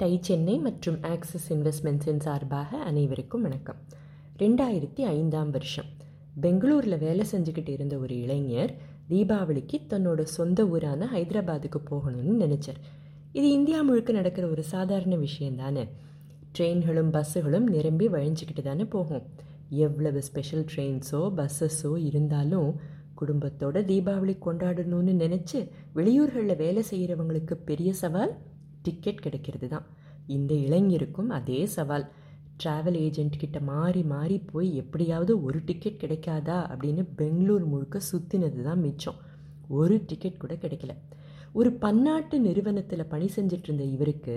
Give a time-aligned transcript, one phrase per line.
[0.00, 3.76] Tie Chennai மற்றும் axis இன்வெஸ்ட்மெண்ட்ஸின் சார்பாக அனைவருக்கும் வணக்கம்.
[4.38, 5.86] ரெண்டாயிரத்தி ஐந்தாம் வருஷம்.
[6.40, 8.72] பெங்களூரில் வேலை செஞ்சுக்கிட்டு இருந்த ஒரு இளைஞர்
[9.08, 12.80] தீபாவளிக்கு தன்னோட சொந்த ஊரான ஹைதராபாத்துக்கு போகணும்னு நினச்சார்.
[13.32, 15.88] இது இந்தியா முழுக்க நடக்கிற ஒரு சாதாரண விஷயம் தானே?
[16.58, 19.24] ட்ரெயின்களும் பஸ்ஸுகளும் நிரம்பி வழிஞ்சிக்கிட்டு தானே போகும்.
[19.68, 22.80] எவ்வளவு ஸ்பெஷல் ட்ரெயின்ஸோ பஸ்ஸஸோ இருந்தாலும்
[23.14, 28.34] குடும்பத்தோட தீபாவளி கொண்டாடணும்னு நினச்சி வெளியூர்களில் வேலை செய்கிறவங்களுக்கு பெரிய சவால்?
[28.86, 29.86] டிக்கெட் கிடைக்கிறது தான்.
[30.26, 32.06] இந்த இளைஞருக்கும் அதே சவால்.
[32.64, 38.80] ட்ராவல் ஏஜென்ட் கிட்ட மாறி மாறி போய் எப்படியாவது ஒரு டிக்கெட் கிடைக்காதா அப்படின்னு பெங்களூர் முழுக்க சுற்றினது தான்
[38.80, 39.18] மிச்சம்.
[39.68, 40.90] ஒரு டிக்கெட் கூட கிடைக்கல.
[41.52, 44.34] ஒரு பன்னாட்டு நிறுவனத்தில் பணி செஞ்சிட்டு இருந்த இவருக்கு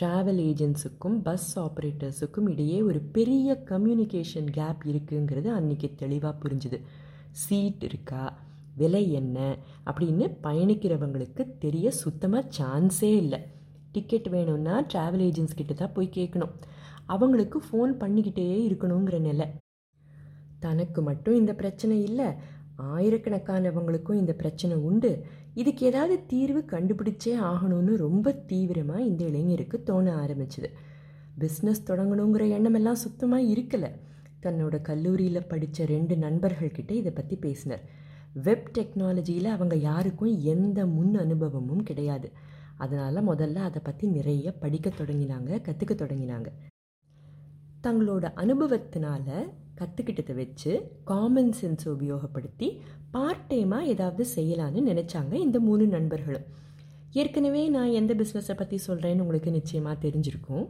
[0.00, 6.80] ட்ராவல் ஏஜென்ட்ஸுக்கும் பஸ் ஆப்ரேட்டர்ஸுக்கும் இடையே ஒரு பெரிய கம்யூனிகேஷன் கேப் இருக்குங்கிறது அன்றைக்கி தெளிவாக புரிஞ்சுது.
[7.30, 8.22] சீட் இருக்கா?
[8.76, 9.56] விலை என்ன?
[9.86, 13.40] அப்படின்னு பயணிக்கிறவங்களுக்கு தெரிய சுத்தமாக சான்ஸே இல்லை.
[13.96, 16.54] டிக்கெட் வேணும்னா ட்ராவல் ஏஜென்ட்ஸ் கிட்ட தான் போய் கேட்கணும்.
[17.14, 19.46] அவங்களுக்கு ஃபோன் பண்ணிக்கிட்டே இருக்கணுங்கிற நிலை.
[20.64, 22.28] தனக்கு மட்டும் இந்த பிரச்சனை இல்லை
[22.94, 25.10] ஆயிரக்கணக்கானவங்களுக்கும் இந்த பிரச்சனை உண்டு.
[25.60, 30.70] இதுக்கு ஏதாவது தீர்வு கண்டுபிடிச்சே ஆகணும்னு ரொம்ப தீவிரமாக இந்த இளைஞருக்கு தோண ஆரம்பிச்சுது.
[31.42, 33.90] பிஸ்னஸ் தொடங்கணுங்கிற எண்ணமெல்லாம் சுத்தமாக இருக்கலை.
[34.44, 37.84] தன்னோட கல்லூரியில் படித்த ரெண்டு நண்பர்கள்கிட்ட இதை பற்றி பேசினார்.
[38.46, 42.28] வெப் டெக்னாலஜியில் அவங்க யாருக்கும் எந்த முன் அனுபவமும் கிடையாது.
[42.76, 46.48] அதனால் முதல்ல அதை பற்றி நிறைய படிக்க தொடங்கினாங்க கற்றுக்க தொடங்கினாங்க.
[47.82, 49.28] தங்களோட அனுபவத்தினால
[49.78, 50.72] கற்றுக்கிட்டதை வச்சு
[51.04, 52.68] காமன் சென்ஸ் உபயோகப்படுத்தி
[53.10, 56.46] பார்ட் டைமாக ஏதாவது செய்யலான்னு நினச்சாங்க இந்த மூணு நண்பர்களும்.
[57.12, 60.64] ஏற்கனவே நான் எந்த பிஸ்னஸை பற்றி சொல்கிறேன்னு உங்களுக்கு நிச்சயமாக தெரிஞ்சிருக்கும்.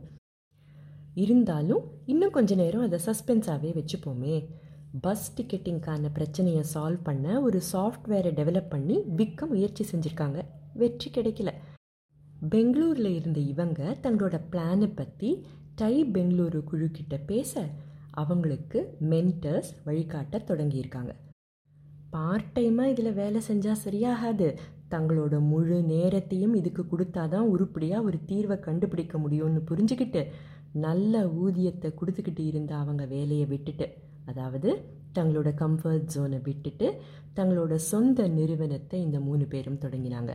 [1.14, 4.46] இருந்தாலும் இன்னும் கொஞ்ச நேரம் அதை சஸ்பென்ஸாகவே வச்சுப்போமே.
[5.00, 10.40] பஸ் டிக்கெட்டிங்க்கான பிரச்சனையை சால்வ் பண்ண ஒரு சாஃப்ட்வேரை டெவலப் பண்ணி விற்க முயற்சி செஞ்சுருக்காங்க.
[10.74, 11.52] வெற்றி கிடைக்கல.
[12.52, 15.30] பெங்களூரில் இருந்த இவங்க தங்களோட பிளானை பற்றி
[15.74, 17.62] டை பெங்களூரு குழுக்கிட்ட பேச
[18.12, 18.78] அவங்களுக்கு
[19.10, 21.12] மென்டர்ஸ் வழிகாட்ட தொடங்கியிருக்காங்க.
[22.10, 24.48] பார்ட் டைமாக இதில் வேலை செஞ்சால் சரியாகாது.
[24.88, 30.22] தங்களோட முழு நேரத்தையும் இதுக்கு கொடுத்தாதான் உருப்படியாக ஒரு தீர்வை கண்டுபிடிக்க முடியும்னு புரிஞ்சுக்கிட்டு
[30.86, 33.86] நல்ல ஊதியத்தை கொடுத்துக்கிட்டு இருந்த அவங்க வேலையை விட்டுட்டு
[34.26, 34.70] அதாவது
[35.14, 36.86] தங்களோட கம்ஃபர்ட் ஜோனை விட்டுட்டு
[37.36, 40.34] தங்களோட சொந்த நிறுவனத்தை இந்த மூணு பேரும் தொடங்கினாங்க.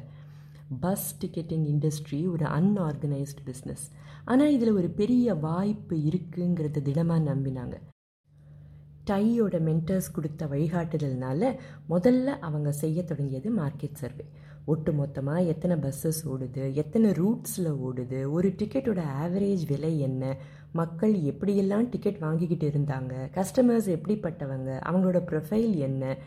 [0.70, 3.86] பஸ் டிக்கெட்டிங் இண்டஸ்ட்ரி ஒரு அன்ஆர்கனைஸ்டு பிஸ்னஸ்
[4.26, 7.76] ஆனால் இதில் ஒரு பெரிய வாய்ப்பு இருக்குங்கிறத திடமாக நம்பினாங்க.
[9.06, 11.58] டையோட மென்டர்ஸ் கொடுத்த வழிகாட்டுதல்னால
[11.90, 14.26] முதல்ல அவங்க செய்ய தொடங்கியது மார்க்கெட் சர்வே
[14.66, 20.36] ஒட்டு மொத்தமாக எத்தனை பஸ்ஸஸ் ஓடுது எத்தனை ரூட்ஸில் ஓடுது ஒரு டிக்கெட்டோட ஆவரேஜ் விலை என்ன
[20.72, 26.18] மக்கள் எப்படியெல்லாம் டிக்கெட் வாங்கிக்கிட்டு இருந்தாங்க கஸ்டமர்ஸ் எப்படிப்பட்டவங்க அவங்களோட ப்ரொஃபைல் என்ன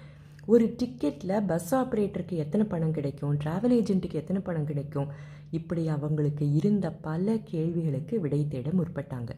[0.46, 3.34] ஒரு டிக்கெட்டில் பஸ் ஆப்ரேட்டருக்கு எத்தனை பணம் கிடைக்கும்?
[3.42, 5.08] ட்ராவல் ஏஜென்ட்டுக்கு எத்தனை பணம் கிடைக்கும்?
[5.50, 9.32] இப்படி அவங்களுக்கு இருந்த பல கேள்விகளுக்கு விடை தேட முற்பட்டாங்க.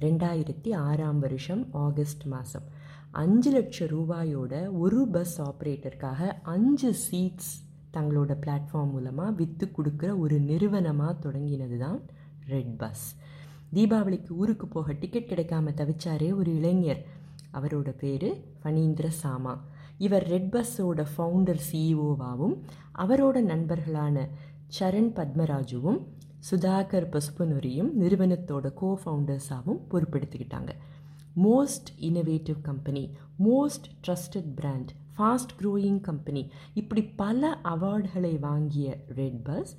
[0.00, 2.66] ரெண்டாயிரத்தி ஆறாம் வருஷம் ஆகஸ்ட் மாதம்
[3.10, 7.52] அஞ்சு லட்சம் ரூபாயோட ஒரு பஸ் ஆப்ரேட்டருக்காக அஞ்சு சீட்ஸ்
[7.96, 12.00] தங்களோட பிளாட்ஃபார்ம் மூலமாக விற்று கொடுக்குற ஒரு நிறுவனமாக தொடங்கினது தான்
[12.46, 13.04] ரெட் பஸ்
[13.74, 17.02] தீபாவளிக்கு ஊருக்கு போக டிக்கெட் கிடைக்காம தவிச்சாரே ஒரு இளைஞர்.
[17.52, 18.28] அவரோட பேர்
[18.62, 19.54] ஃபனீந்திர சாமா.
[20.04, 22.56] இவர் ரெட் பஸ்ஸோட ஃபவுண்டர் சிஇஓவாகவும்
[23.02, 24.16] அவரோட நண்பர்களான
[24.78, 26.00] சரண் பத்மராஜுவும்
[26.50, 30.72] சுதாகர் பசுபனுரியும் நிறுவனத்தோட கோ ஃபவுண்டர்ஸாகவும் பொறுப்பெடுத்துக்கிட்டாங்க
[31.36, 33.04] most innovative company
[33.44, 36.42] most trusted brand fast growing company
[36.74, 39.72] இப்படி பல அவார்டுகளை வாங்கிய ரெட் பஸ்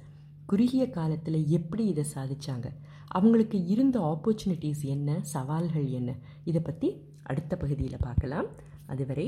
[0.45, 2.67] குறுகிய காலத்தில் எப்படி இதை சாதித்தாங்க
[3.07, 5.09] அவங்களுக்கு இருந்த ஆப்பர்ச்சுனிட்டிஸ் என்ன?
[5.23, 6.11] சவால்கள் என்ன?
[6.43, 6.89] இதை பற்றி
[7.23, 8.47] அடுத்த பகுதியில் பார்க்கலாம்.
[8.85, 9.27] அதுவரை